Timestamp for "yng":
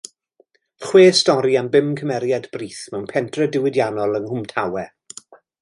4.23-4.29